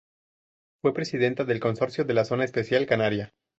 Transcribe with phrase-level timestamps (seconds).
[0.83, 3.35] Fue presidenta del Consorcio de la Zona Especial Canaria.